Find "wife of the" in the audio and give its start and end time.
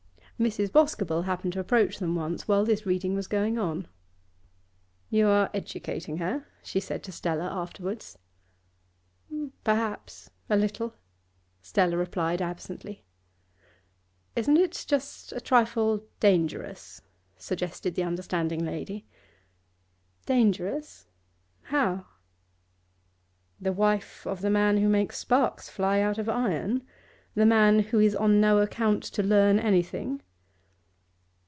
23.73-24.49